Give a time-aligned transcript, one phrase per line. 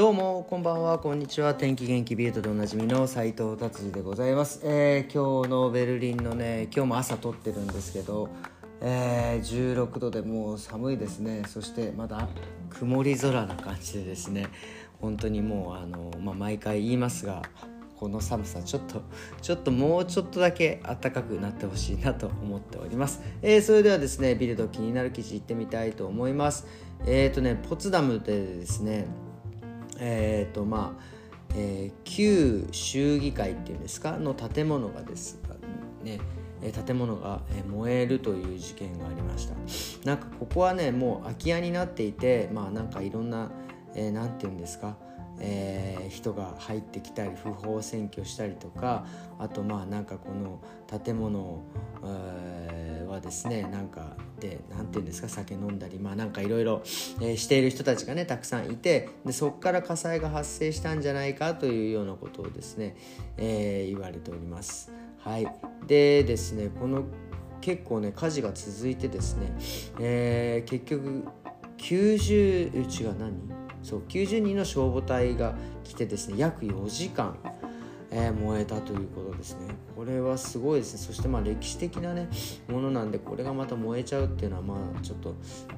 [0.00, 1.54] どうもこんばんはこんにちは。
[1.54, 8.30] 天気元気ビートでおなじみの斉藤達治でございます、えー、今日のベルリンのね今日も朝撮ってるんですけど、
[8.80, 11.42] えー、16度でもう寒いですね。
[11.46, 12.30] そしてまだ
[12.70, 14.46] 曇り空な感じでですね。
[15.02, 17.42] 本当にもうあの、まあ、毎回言いますが
[17.98, 19.02] この寒さちょっと
[19.42, 26.66] ちょっともうちょっとだけ暖かくなってほしいなと思っております、えー、それではですねビルド気になる記事いってみたいと思います。
[27.04, 29.06] えっ、ー、とねポツダムでですね
[30.00, 31.02] えっ、ー、とまあ、
[31.54, 35.38] えー、旧州議会っていうんですかの建物がです
[36.02, 36.18] ね
[36.86, 37.40] 建物が
[37.70, 39.54] 燃えるという事件がありました。
[40.04, 43.50] なんかここはねもう空き家になっていてまあなんかいろんな
[43.94, 44.96] 何、えー、て言うんですか
[45.40, 49.06] えー、人が入ってきたり不法占拠したりとか
[49.38, 50.60] あとまあなんかこの
[51.02, 51.62] 建物、
[52.04, 62.96] えー、はですねなんかで何て言うんですか酒飲んだりまあなんかいろいろしている人たちがねたくさんいてでそこから火災が発生したんじゃないかというようなことをですね、
[63.38, 64.92] えー、言われております。
[65.18, 65.46] はい、
[65.86, 67.04] でですねこの
[67.60, 69.52] 結構ね火事が続いてですね、
[70.00, 71.24] えー、結局
[71.76, 73.60] 90違う何？
[73.82, 77.36] そう90人の消防隊が来てですね約4時間、
[78.10, 79.74] えー、燃えたということですね。
[79.96, 80.98] これはすごいですね。
[80.98, 82.28] そしてまあ歴史的なね
[82.68, 85.34] ものなんでこれがまた燃えちゃうっていうのはまあちょっと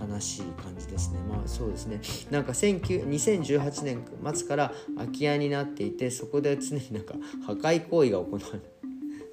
[0.00, 1.18] 悲しい感じですね。
[1.28, 2.00] まあそうですね。
[2.30, 8.62] なんか2018年末から空き家になっていてそこで常になんか破壊行為が行われる。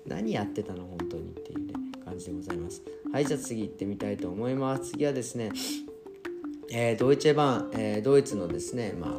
[0.07, 0.85] 何やってたの？
[0.85, 1.73] 本当にっていうね
[2.03, 2.81] 感じでございます。
[3.13, 4.91] はいじゃあ次行ってみたいと思います。
[4.91, 5.51] 次はですね
[6.73, 9.11] えー、ドイツ版、えー、ドイツのですね、まあ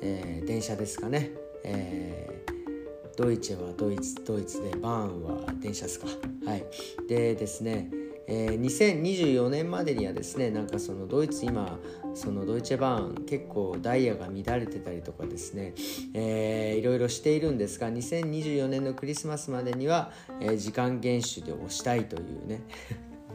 [0.00, 1.32] えー、電車ですかね、
[1.64, 6.06] えー、ドイツはドイツドイツでバーンは電車ですか。
[6.46, 6.64] はい。
[7.08, 7.90] でですね、
[8.28, 11.80] えー、2024年までにはですねなんかそのドイツ今
[12.14, 15.74] そのドイツバーン結構ダイヤが乱れてたりとかですね、
[16.14, 22.60] えー、いろいろしているんですが2024年のクリスマスまでには、えー、時間厳守で押したいというね。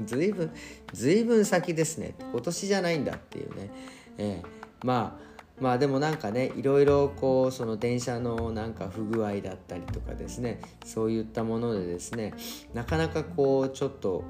[0.06, 0.52] ずいぶん
[0.94, 2.14] ずいぶん先ですね。
[2.32, 3.70] 今年じゃないんだっていうね、
[4.18, 5.30] えー、まあ
[5.60, 10.62] まあでもなんかねいろいろこうその電車のなんか不具合だったりとかですね。
[10.86, 12.34] そういったものでですね
[12.74, 14.24] なかなかこうちょっと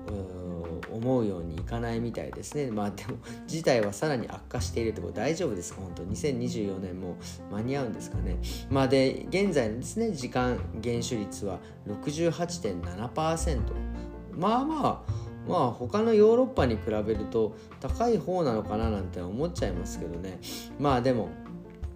[0.92, 2.72] 思うようにいかないみたいですね。
[2.72, 5.82] まあでも事態はさらに悪化しているところ大丈夫ですか？
[5.82, 7.16] 本当2024年も
[7.52, 8.38] 間に合うんですかね？
[8.72, 13.60] まあで現在のですね時間減守率は68.7%
[14.36, 15.19] まあまあ
[15.50, 20.40] まあ他のヨーロッパに比べると高い方なのかななんて思っちゃいますけどね。
[20.80, 21.30] まあでも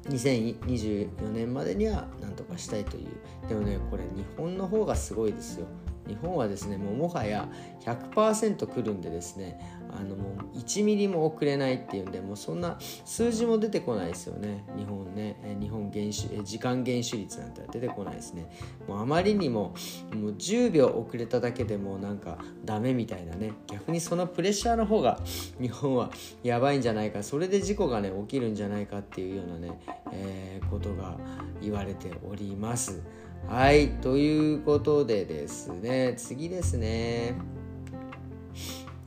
[0.09, 3.47] 2024年までにはなんとかしたいという。
[3.47, 5.67] でもねこれ日本の方がすごいですよ。
[6.07, 7.47] 日本はですねもうもはや
[7.85, 9.59] 100%来るんでですね
[9.95, 14.63] あのもう1ミリも遅れないっていうんでもうそんな数字も出てこないですよね。
[14.77, 15.57] 日本ね。
[15.59, 18.49] 日本原子時間原子率なんて出てこないですね。
[18.87, 19.73] もうあまりにも
[20.13, 23.53] もう10秒遅れただけでもなんかダメみたいなね。
[23.67, 25.19] 逆にそのプレッシャーの方が
[25.59, 26.11] 日本は
[26.43, 27.23] やばいんじゃないか。
[27.23, 29.79] それで事故がね起きるんじゃないかっていうようなね、
[30.11, 31.17] えー、ことが
[31.61, 33.01] 言われております。
[33.47, 33.89] はい。
[34.01, 36.13] ということでですね。
[36.17, 37.35] 次ですね。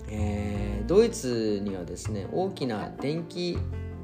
[0.09, 3.59] えー、ドイツにはですね大きな電気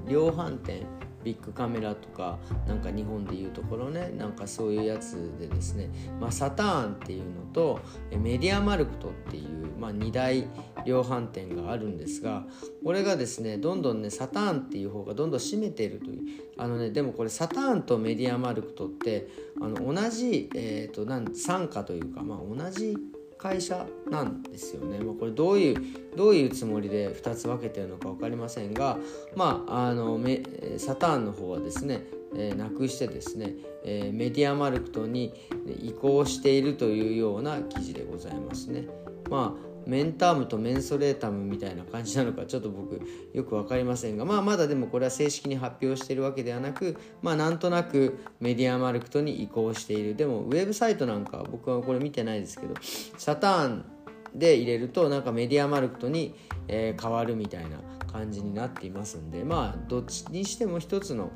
[0.09, 0.87] 量販店
[1.25, 5.89] ビッグカメラとかなんか日本でいうところねなんかそういうやつでですね、
[6.21, 7.81] まあ、サターンっていうのと
[8.19, 10.47] メディアマルクトっていう、まあ、2大
[10.85, 12.45] 量販店があるんですが
[12.85, 16.23] これがですねどんどんねサターンっていう方がどんどん占めているという
[16.59, 19.29] あのねでもこれサターンとメディアマルクトって
[19.61, 22.97] あの同じ、えーと、なん傘下というか、まあ、同じ
[23.43, 25.01] 会社なんですよね。
[25.01, 25.77] まあ、これどういう
[26.17, 28.99] どういうつもりで2つ分けてるのか分かりませんが、
[29.35, 30.21] まあ、あの
[30.79, 32.05] サターンの方はですね、
[32.37, 33.55] えー、なくしてですね、
[33.85, 35.35] えー、メディアマルクトに
[35.83, 38.87] 移行しているというような記事でございますね。
[39.29, 43.01] まあメンタームとメンソレータムみたいな感じなのかちょっと僕
[43.33, 50.15] よく分かりませんが、 まあ、まだでもこれは正式に発表しているわけではなく、まあ、なんとなくメディアマルクトに移行している。
[50.15, 52.75] でもウェブサイトなんか僕はこれ見てないですけど
[53.19, 53.85] サターン
[54.35, 56.35] で入れるとなんかメディアマルクトに、
[56.69, 57.81] え、変わるみたいな
[58.11, 61.31] 感じになっていますんでまあどっちにしても一つの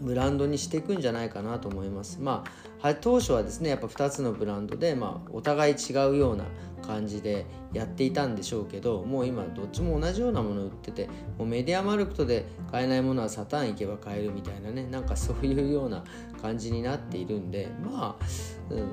[0.00, 2.18] ブランドにしていくんじゃないかなと思います。
[2.20, 2.44] ま
[2.82, 6.44] あ、当初はですねやっぱ2つのブランドで、まあ、お互い違うような
[6.82, 11.08] 感じでやっていたんでしょうけどもう今どっちも同じようなもの売ってて
[11.38, 16.04] もうメディアマルクトで買えないものはサターン行けば買えるみたいなねなんかそういうような
[16.42, 18.24] 感じになっているんでまあ、
[18.70, 18.88] うん、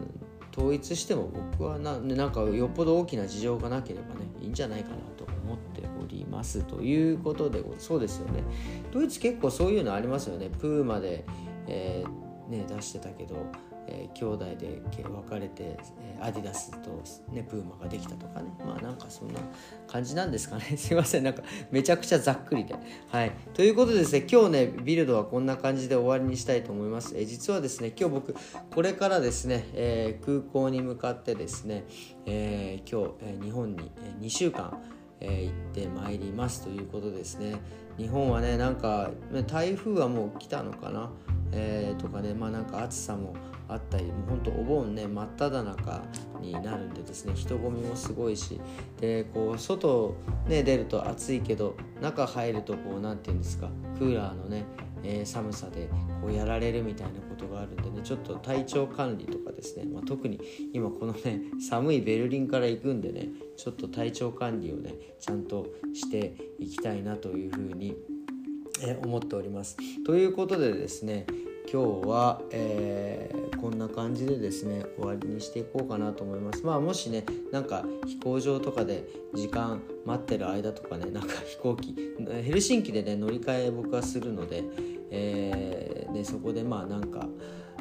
[0.56, 8.44] 統一しても僕はななんかよっぽど大きな事情がなければねいいんじゃないかなと思ってりますということでそうですよね。
[8.92, 10.50] ドイツ結構そういうのありますよね。
[10.50, 11.26] プーマで、
[11.68, 13.46] えー、ね、出してたけど
[13.92, 15.64] えー、兄弟で別れて、
[16.00, 17.04] え、アディダスと、
[17.34, 18.52] ね、プーマができたとかね。
[18.64, 19.40] まあなんかそんな
[19.88, 20.64] 感じなんですかね。
[20.78, 21.24] すいません。
[21.24, 21.42] なんか
[21.72, 22.76] めちゃくちゃざっくりで。
[23.08, 23.32] はい。
[23.54, 28.36] ということでですね今日ねビルドはこんな感じで終わりにしたいと思います、えー、実はですね今日僕
[28.74, 31.86] これからですね、え空港に向かってですね、
[32.26, 34.80] え今日、え日本にえ2週間
[35.22, 37.56] え行ってまいりますということですね。
[37.98, 39.12] 日本はねなんか
[39.48, 41.10] 台風はもう来たのかな、
[41.52, 43.36] えー、とかねまあなんか暑さも
[43.68, 46.02] あったりもうほんとお盆ね真っ只中
[46.42, 48.62] になるんでですね人混みもすごいし
[49.02, 50.16] でこう外
[50.48, 54.64] ね出ると暑いけど中入るとこう何て言うんですかクーラーのね、
[55.04, 55.90] えー、寒さで
[56.22, 57.20] こうやられるみたいな
[57.90, 60.40] でねちょっと体調管理とかですね、まあ、特に
[60.74, 67.96] 今このね寒いベルリンから行くんでねちょっと体調管理をねちゃんとしていきたいなというふうに
[69.04, 69.78] 思っております。
[70.06, 71.26] ということでですね
[71.72, 81.96] 今日は、えー、こんな感じでですね終わりにしていこうかなと思いますまあもしねなんか飛行場とかで時間待ってる間とかねなんか飛行機
[82.44, 84.64] ヘルシンキでね乗り換え僕はするので、
[85.12, 87.28] えー、でそこでまあなんか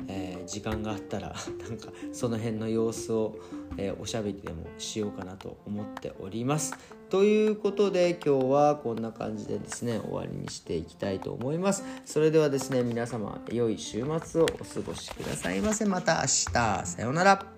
[0.08, 1.34] えー、時間があったら
[1.68, 3.36] なんかその辺の様子を、
[3.76, 6.74] えー、おしゃべりでもしようかなと思っております。
[7.10, 11.84] ということで今日はこんな感じでですね終わりにしていきたいと思います。
[12.04, 15.84] それではですね皆様良い週末をお過ごしくださいませ。
[15.84, 17.57] また明日さようなら。